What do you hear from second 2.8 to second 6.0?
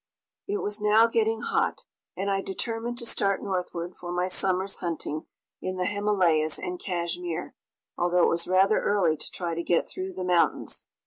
to start northward for my summer's hunting in the